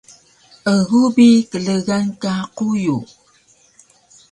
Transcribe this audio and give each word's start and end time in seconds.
Egu 0.71 1.01
bi 1.15 1.27
klgan 1.51 2.05
ka 2.21 2.33
quyu 2.57 2.97